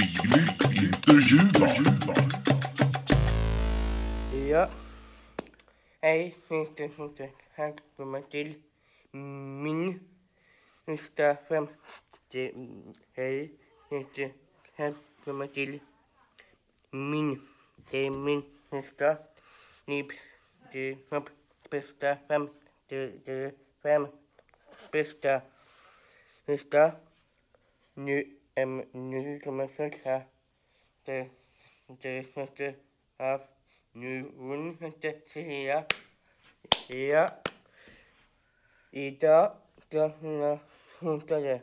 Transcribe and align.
Filip 0.00 0.60
intervjuar. 0.82 1.76
Ja. 4.48 4.70
Hej, 6.00 6.36
inte 6.48 6.88
inte 6.98 7.30
välkommen 7.56 8.22
till 8.30 8.54
min 9.64 10.00
första 10.84 11.36
femte... 11.48 12.52
Hej, 13.12 13.52
inte 13.90 14.30
välkommen 14.76 15.48
till 15.48 15.80
min... 16.90 17.48
Det 17.90 18.06
är 18.06 18.10
min 18.10 18.42
första 18.70 19.16
livs... 19.86 20.16
Det 20.72 20.96
fem. 21.10 21.22
Bästa 21.70 22.16
fem... 22.28 22.48
Det 22.88 23.28
är 23.28 23.52
fem. 23.82 24.06
Bästa 24.92 25.40
första... 26.46 26.92
Nu, 27.94 28.39
äm, 28.62 28.84
nu 28.92 29.40
kommer 29.40 29.66
söka 29.66 30.22
det, 31.04 31.28
det 31.86 32.22
första 32.22 32.72
av 33.16 33.40
nu 33.92 34.76
hette 34.80 35.20
Sia. 35.26 35.84
Ja. 36.88 37.28
Idag 38.90 39.52
ska 39.78 40.10
skjuta 40.98 41.40
det. 41.40 41.60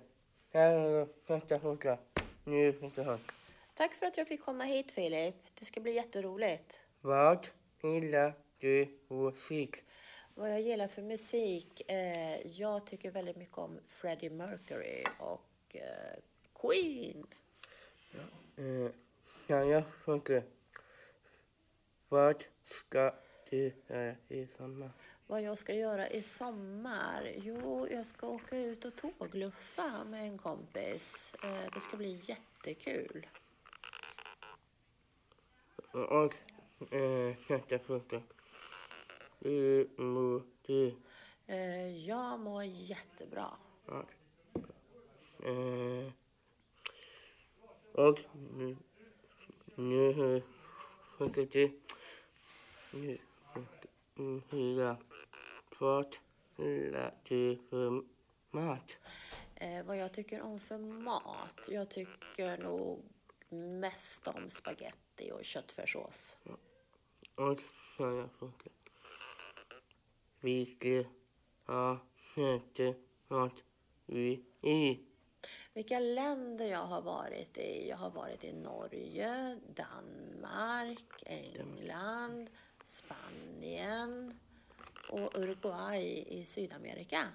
Här 0.54 0.72
är 0.72 1.08
första 1.26 1.60
skjuta. 1.60 1.98
Nu 2.44 2.74
skjuter 2.74 3.06
hon. 3.06 3.20
Tack 3.74 3.94
för 3.94 4.06
att 4.06 4.18
jag 4.18 4.28
fick 4.28 4.42
komma 4.42 4.64
hit 4.64 4.92
Filip. 4.92 5.36
Det 5.60 5.66
ska 5.66 5.82
bli 5.82 5.92
jätteroligt. 5.92 6.80
Vad 7.02 7.48
gillar 7.84 8.34
du 8.60 9.00
musik? 9.08 9.76
Vad 10.36 10.52
jag 10.52 10.62
gillar 10.62 10.88
för 10.88 11.02
musik? 11.02 11.92
Eh, 11.92 12.48
jag 12.48 12.86
tycker 12.86 13.12
väldigt 13.12 13.38
mycket 13.38 13.58
om 13.58 13.80
Freddie 13.88 14.30
Mercury 14.30 15.04
och 15.20 15.76
eh, 15.76 16.20
Queen. 16.62 17.28
Eh, 18.58 18.92
ja, 19.48 19.64
jag 19.64 19.84
skjuter. 20.06 20.44
Vad 22.10 22.44
ska 22.64 23.12
du 23.50 23.74
göra 23.90 24.16
i 24.28 24.48
sommar? 24.58 24.92
Vad 25.28 25.42
jag 25.42 25.58
ska 25.58 25.74
göra 25.74 26.10
i 26.10 26.22
sommar? 26.22 27.34
Jo, 27.36 27.88
jag 27.92 28.06
ska 28.06 28.28
åka 28.28 28.58
ut 28.58 28.86
och 28.86 28.96
tågluffa 28.96 30.04
med 30.04 30.24
en 30.24 30.38
kompis. 30.38 31.36
Eh, 31.44 31.74
det 31.74 31.82
ska 31.82 31.98
bli 31.98 32.22
jättekul. 32.26 33.28
Och 35.92 36.34
eh, 36.94 37.36
nästa 37.50 37.80
fråga. 37.80 38.22
Hur 39.40 40.02
mår 40.02 40.42
du? 40.62 40.96
Eh, 41.48 42.08
jag 42.08 42.40
mår 42.40 42.64
jättebra. 42.64 43.50
Ja. 43.86 44.06
Eh, 45.44 46.12
och 47.98 48.20
nu, 48.58 48.78
nu 49.76 50.42
sjunger 51.18 51.48
du? 51.52 51.80
Nu 52.92 53.18
mm, 54.18 54.42
hyra. 54.50 54.98
Vad 55.80 56.16
gillar 56.58 57.14
du 57.24 57.58
för 57.70 58.04
mat? 58.52 58.98
Eh, 59.56 59.86
vad 59.86 59.98
jag 59.98 60.14
tycker 60.14 60.42
om 60.42 60.60
för 60.60 60.78
mat? 60.78 61.60
Jag 61.68 61.90
tycker 61.90 62.58
nog 62.58 63.04
mest 63.50 64.28
om 64.28 64.50
spaghetti 64.50 65.32
och 65.32 65.46
köttfärssås. 65.46 66.38
Och 67.36 67.62
sådana 67.98 68.30
frågor. 68.30 68.72
Vilka 70.40 71.10
har 71.66 72.00
vi 74.06 74.44
i? 74.62 75.00
Vilka 75.78 76.00
länder 76.00 76.66
jag 76.66 76.86
har 76.86 77.02
varit 77.02 77.58
i? 77.58 77.90
Jag 77.90 77.98
har 77.98 78.10
varit 78.10 78.44
i 78.44 78.54
Norge, 78.54 79.60
Danmark, 79.76 81.24
England, 81.26 82.50
Spanien 82.86 84.40
och 85.10 85.36
Uruguay 85.36 86.26
i 86.28 86.46
Sydamerika. 86.46 87.28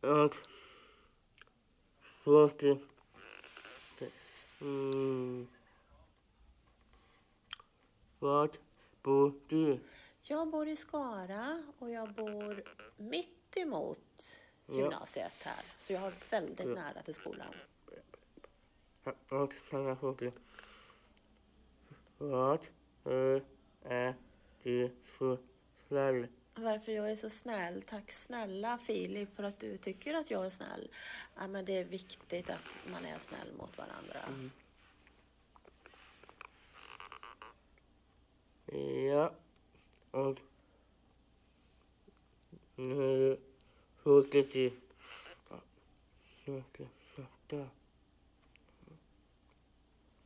Och. 0.00 0.36
Mm. 4.60 5.48
Var 8.18 8.50
bor 9.02 9.34
du? 9.48 9.78
Jag 10.22 10.50
bor 10.50 10.68
i 10.68 10.76
Skara 10.76 11.62
och 11.78 11.90
jag 11.90 12.12
bor 12.12 12.64
mitt 12.96 13.56
emot. 13.56 14.35
Gymnasiet 14.68 15.42
här. 15.42 15.64
Så 15.80 15.92
jag 15.92 16.00
har 16.00 16.12
väldigt 16.30 16.66
nära 16.66 17.02
till 17.02 17.14
skolan. 17.14 17.54
Och 19.28 19.52
sådana 19.70 19.96
frågor. 19.96 20.32
Vad 22.18 22.60
är, 23.84 24.14
du 24.62 24.90
så 25.18 25.38
snäll? 25.88 26.26
Varför 26.54 26.92
jag 26.92 27.10
är 27.10 27.16
så 27.16 27.30
snäll? 27.30 27.82
Tack 27.82 28.12
snälla 28.12 28.78
Filip 28.78 29.34
för 29.36 29.42
att 29.42 29.60
du 29.60 29.76
tycker 29.76 30.14
att 30.14 30.30
jag 30.30 30.46
är 30.46 30.50
snäll. 30.50 30.90
Ja, 31.36 31.46
men 31.46 31.64
det 31.64 31.76
är 31.76 31.84
viktigt 31.84 32.50
att 32.50 32.64
man 32.90 33.04
är 33.04 33.18
snäll 33.18 33.52
mot 33.52 33.78
varandra. 33.78 34.20
Ja. 39.10 39.32
Och 40.10 40.38
nu 42.76 43.38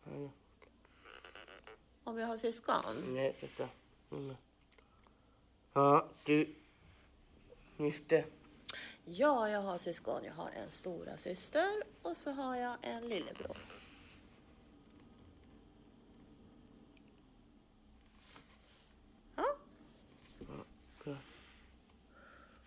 Ja, 0.04 0.30
Om 2.04 2.18
jag 2.18 2.26
har 2.26 2.36
syskon? 2.36 3.14
Nej, 3.14 3.36
vänta. 3.40 3.68
Mm. 4.10 4.36
Ja, 5.72 6.08
du. 6.24 6.54
Det. 8.06 8.24
Ja, 9.04 9.48
jag 9.50 9.62
har 9.62 9.78
syskon. 9.78 10.24
Jag 10.24 10.34
har 10.34 10.50
en 10.50 10.70
stora 10.70 11.16
syster 11.16 11.82
och 12.02 12.16
så 12.16 12.30
har 12.30 12.56
jag 12.56 12.76
en 12.82 13.08
lillebror. 13.08 13.58
Ja, 19.36 19.56
Bra. 21.04 21.16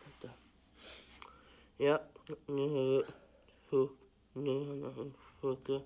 Vänta. 0.03 0.29
Ja, 1.77 2.01
nu 2.45 3.05
har 4.65 4.75
jag 4.75 4.97
en 4.97 5.13
fråga. 5.39 5.81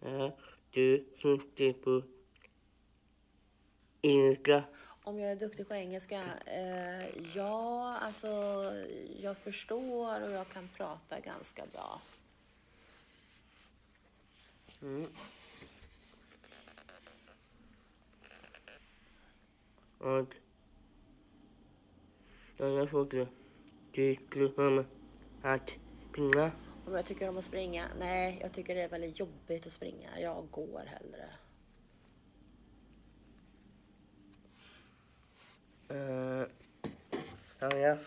Är 0.00 0.32
du 0.70 1.06
duktig 1.22 1.84
på 1.84 2.02
engelska? 4.02 4.64
om 5.06 5.18
jag 5.20 5.32
är 5.32 5.36
duktig 5.36 5.68
på 5.68 5.74
engelska? 5.74 6.24
Eh, 6.46 7.08
ja, 7.34 7.96
alltså 7.96 8.28
jag 9.20 9.38
förstår 9.38 10.20
och 10.20 10.30
jag 10.30 10.48
kan 10.48 10.68
prata 10.68 11.20
ganska 11.20 11.66
bra. 11.72 12.00
Mm. 14.82 15.06
Och 19.98 20.34
jag 22.56 22.90
frågar. 22.90 23.26
Tycker 23.26 23.45
du 23.96 24.54
om 24.56 24.84
att 25.42 25.78
springa? 26.10 26.50
Om 26.86 26.94
jag 26.94 27.06
tycker 27.06 27.28
om 27.28 27.38
att 27.38 27.44
springa? 27.44 27.88
Nej, 27.98 28.38
jag 28.42 28.52
tycker 28.52 28.74
det 28.74 28.82
är 28.82 28.88
väldigt 28.88 29.18
jobbigt 29.18 29.66
att 29.66 29.72
springa. 29.72 30.20
Jag 30.20 30.50
går 30.50 30.84
hellre. 30.86 31.28
Uh, 35.90 36.48
ja, 37.58 37.76
jag 37.76 37.98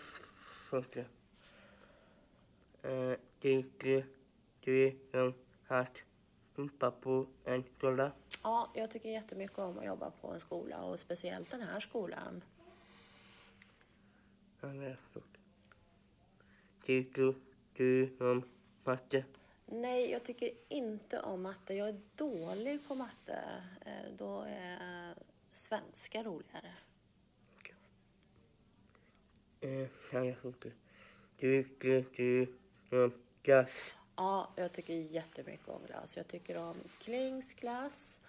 frågar. 0.70 1.08
Uh, 2.84 3.16
tycker 3.40 4.06
du 4.60 4.96
om 5.12 5.34
att 5.78 6.04
jobba 6.56 6.90
på 6.90 7.26
en 7.44 7.64
skola? 7.78 8.12
Ja, 8.42 8.70
jag 8.74 8.90
tycker 8.90 9.08
jättemycket 9.08 9.58
om 9.58 9.78
att 9.78 9.86
jobba 9.86 10.10
på 10.10 10.28
en 10.28 10.40
skola 10.40 10.82
och 10.82 10.98
speciellt 10.98 11.50
den 11.50 11.60
här 11.60 11.80
skolan. 11.80 12.44
Ja, 14.60 14.74
jag 14.74 14.96
frågar. 15.12 15.30
Tycker 16.90 17.34
du 17.72 18.16
om 18.20 18.44
matte? 18.84 19.24
Nej, 19.66 20.10
jag 20.10 20.24
tycker 20.24 20.50
inte 20.68 21.20
om 21.20 21.42
matte. 21.42 21.74
Jag 21.74 21.88
är 21.88 22.00
dålig 22.16 22.88
på 22.88 22.94
matte. 22.94 23.38
Eh, 23.86 24.12
Då 24.18 24.40
är 24.40 25.14
svenska 25.52 26.22
roligare. 26.22 26.72
Ja, 29.60 30.24
jag 30.24 30.36
frågar. 30.36 30.72
Tycker 31.38 32.04
du 32.14 32.54
om 33.04 33.12
glass? 33.42 33.92
Ja, 34.16 34.52
jag 34.56 34.72
tycker 34.72 34.94
jättemycket 34.94 35.68
om 35.68 35.86
glass. 35.86 36.16
Jag 36.16 36.28
tycker 36.28 36.56
om 36.56 36.76
Klings 37.00 37.54
glass 37.54 38.20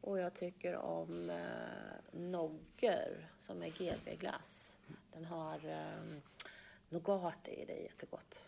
och 0.00 0.18
jag 0.18 0.34
tycker 0.34 0.76
om 0.76 1.30
eh, 1.30 2.20
Nogger 2.20 3.28
som 3.38 3.62
är 3.62 3.68
GB-glass. 3.70 4.76
Den 5.12 5.24
har 5.24 5.68
eh, 5.68 6.18
nougat 6.92 7.48
i, 7.48 7.64
det 7.64 7.72
är 7.72 7.82
jättegott. 7.82 8.38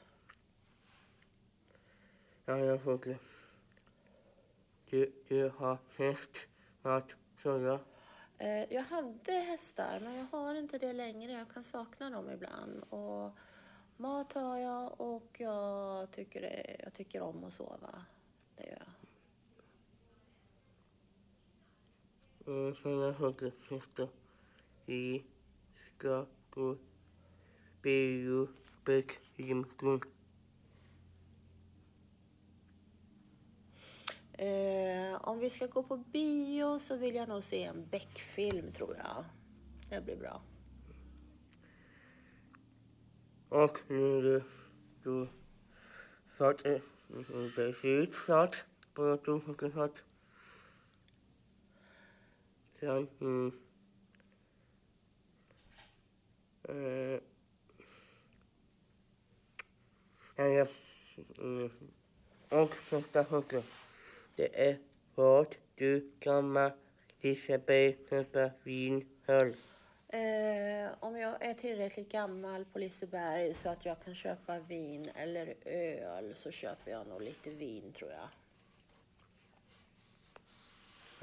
Ja, 2.45 2.59
jag 2.59 2.83
frågar. 2.83 3.19
Du, 4.91 5.13
du 5.29 5.49
har 5.49 5.79
häst, 5.97 6.31
mat, 6.83 7.15
såga. 7.43 7.81
Eh, 8.39 8.73
jag 8.73 8.83
hade 8.83 9.33
hästar, 9.33 10.01
men 10.01 10.15
jag 10.15 10.25
har 10.25 10.55
inte 10.55 10.79
det 10.79 10.93
längre. 10.93 11.33
Jag 11.33 11.51
kan 11.51 11.65
sakna 11.65 12.11
dem 12.11 12.31
ibland. 12.31 12.83
Och 12.89 13.31
mat 13.97 14.33
har 14.33 14.59
jag 14.59 15.01
och 15.01 15.41
jag 15.41 16.11
tycker, 16.11 16.41
det, 16.41 16.77
jag 16.85 16.95
tycker 16.95 17.21
om 17.21 17.45
att 17.45 17.55
sova. 17.55 18.05
Det 18.57 18.67
gör 18.67 18.79
jag. 18.79 18.89
Och 22.47 22.77
jag 22.85 23.17
frågar 23.17 23.53
sista. 23.69 24.09
Vi 24.87 25.25
ska 25.97 26.27
gå 26.51 26.77
bäck, 28.85 29.21
gymkung. 29.37 30.03
Eh, 34.33 35.29
om 35.29 35.39
vi 35.39 35.51
ska 35.51 35.67
gå 35.67 35.83
på 35.83 35.97
bio 35.97 36.79
så 36.79 36.97
vill 36.97 37.15
jag 37.15 37.29
nog 37.29 37.43
se 37.43 37.65
en 37.65 37.89
Beck-film, 37.89 38.73
tror 38.73 38.97
jag. 38.97 39.25
Det 39.91 40.05
blir 40.05 40.17
bra. 40.17 40.43
Och 43.49 43.79
nu 43.89 44.43
ser 47.75 47.89
ut 47.89 48.15
snart. 48.15 48.65
Bara 48.95 49.17
två 49.17 49.39
veckor 49.39 49.71
snart. 49.71 50.03
Sen, 52.81 53.09
mm. 53.21 53.53
Eh. 56.69 57.21
Mm. 61.39 61.71
Och 62.49 62.71
nästa 62.91 63.25
fråga. 63.25 63.63
Det 64.37 64.69
är 64.69 64.79
vad 65.15 65.57
du 65.75 66.11
gammal 66.21 66.71
Liseberg 67.21 67.93
köpa 67.93 68.51
vin 68.63 69.09
höll. 69.27 69.55
Eh, 70.09 70.91
om 71.01 71.17
jag 71.17 71.45
är 71.45 71.55
tillräckligt 71.55 72.13
gammal 72.13 72.65
på 72.65 72.79
Liseberg 72.79 73.55
så 73.55 73.69
att 73.69 73.85
jag 73.85 74.05
kan 74.05 74.15
köpa 74.15 74.59
vin 74.59 75.11
eller 75.15 75.55
öl 75.65 76.35
så 76.37 76.51
köper 76.51 76.91
jag 76.91 77.07
nog 77.07 77.23
lite 77.23 77.51
vin, 77.51 77.93
tror 77.93 78.11
jag. 78.11 78.29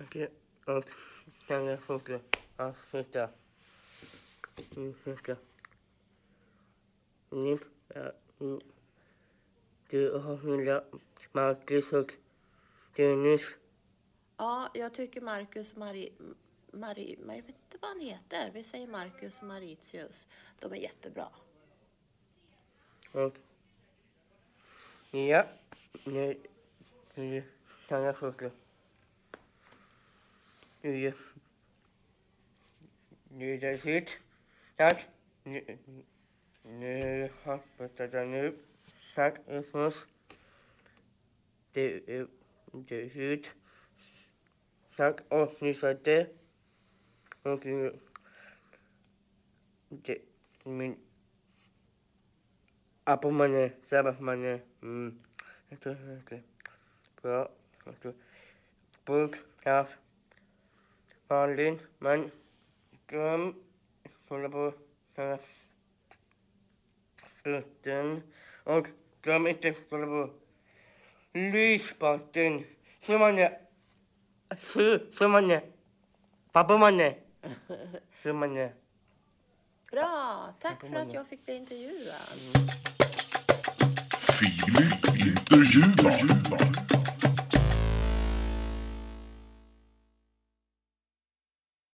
Okej, 0.06 0.30
och 0.66 0.86
sen 1.48 1.66
jag 1.66 1.84
fråga 1.84 2.20
avsluta. 2.58 3.30
Mm, 4.76 4.94
första. 5.04 5.36
Mm, 7.32 7.60
ja, 7.88 8.12
mm. 8.40 8.62
Du 9.92 10.12
har 10.12 10.38
hyllat 10.38 10.84
Marcus 11.32 11.94
och 11.94 12.14
Dennis. 12.96 13.56
Ja, 14.38 14.70
jag 14.74 14.94
tycker 14.94 15.22
Marcus 15.22 15.72
och 15.72 15.78
Marie... 15.78 16.12
Marie, 16.72 17.18
jag 17.20 17.36
vet 17.36 17.48
inte 17.48 17.78
vad 17.82 17.92
han 17.92 18.00
heter. 18.00 18.52
Vi 18.54 18.64
säger 18.64 18.88
Marcus 18.88 19.38
och 19.42 19.48
Mauritius. 19.48 20.28
De 20.60 20.72
är 20.72 20.76
jättebra. 20.76 21.28
Och 23.12 23.38
ja, 25.12 25.46
nu 26.04 26.38
nu 27.16 27.44
kan 27.88 28.02
jag 28.02 28.18
fråga. 28.18 28.52
Nu 30.82 31.14
nu 33.30 33.54
är 33.54 33.60
det 33.60 33.78
slut. 33.78 34.18
Tack. 34.76 35.06
Nu, 35.44 35.78
nu 36.64 37.30
har 37.44 37.60
jag 37.98 38.28
nu. 38.28 38.58
Tack 39.16 39.40
Efros. 39.48 40.08
Det 41.72 42.10
är 42.10 42.28
det 42.72 43.06
är 43.06 43.10
slut. 43.10 43.52
Tack 44.96 45.20
och 45.30 45.62
ni 45.62 45.74
sa 45.74 45.94
det. 45.94 46.30
Och 47.44 47.66
nu 47.66 48.00
det 49.90 50.18
min 50.64 50.98
Apelmannen, 53.04 53.72
sabbatmannen, 53.86 54.60
mm. 54.82 55.20
Jag 55.70 55.80
tror 55.80 55.96
det 55.96 56.36
är 56.36 56.44
bra. 57.22 57.50
Jag 68.64 68.88
Malin, 69.24 69.44
man, 69.44 69.54
glöm, 69.62 69.76
hålla 69.90 70.06
på, 70.06 70.30
inte 71.34 71.34
lysbotten. 71.34 72.64
Summanne, 73.02 73.52
summanne, 75.18 75.62
pappamanne, 76.52 77.16
summanne. 78.24 78.72
Bra! 79.92 80.54
Tack 80.60 80.80
för 80.80 80.96
att 80.96 81.14
jag 81.14 81.28
fick 81.28 81.46
bli 81.46 81.56
intervjuad. 81.56 82.38
Filip 84.40 85.06
intervjuar. 85.28 87.31